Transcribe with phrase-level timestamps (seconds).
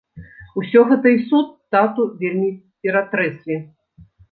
[0.61, 2.49] Усё гэта і суд тату вельмі
[2.83, 3.63] ператрэслі.